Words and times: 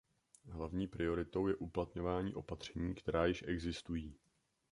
Hlavní 0.51 0.87
prioritou 0.87 1.47
je 1.47 1.55
uplatňování 1.55 2.33
opatření, 2.35 2.95
která 2.95 3.25
již 3.25 3.43
existují. 3.47 4.15